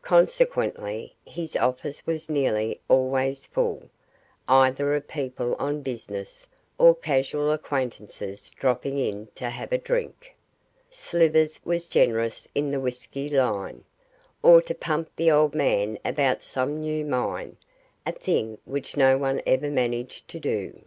Consequently, 0.00 1.14
his 1.26 1.54
office 1.54 2.06
was 2.06 2.30
nearly 2.30 2.80
always 2.88 3.44
full; 3.44 3.90
either 4.48 4.94
of 4.94 5.06
people 5.06 5.54
on 5.56 5.82
business 5.82 6.46
or 6.78 6.94
casual 6.94 7.52
acquaintances 7.52 8.48
dropping 8.48 8.96
in 8.98 9.28
to 9.34 9.50
have 9.50 9.70
a 9.70 9.76
drink 9.76 10.34
Slivers 10.88 11.60
was 11.66 11.84
generous 11.84 12.48
in 12.54 12.70
the 12.70 12.80
whisky 12.80 13.28
line 13.28 13.84
or 14.42 14.62
to 14.62 14.74
pump 14.74 15.10
the 15.16 15.30
old 15.30 15.54
man 15.54 15.98
about 16.02 16.42
some 16.42 16.80
new 16.80 17.04
mine, 17.04 17.58
a 18.06 18.12
thing 18.12 18.56
which 18.64 18.96
no 18.96 19.18
one 19.18 19.42
ever 19.46 19.68
managed 19.68 20.26
to 20.28 20.40
do. 20.40 20.80